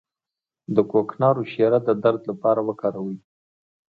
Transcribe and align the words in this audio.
د 0.75 0.77
کوکنارو 0.91 1.43
شیره 1.51 1.79
د 1.87 1.89
درد 2.03 2.21
لپاره 2.31 2.61
وکاروئ 2.67 3.17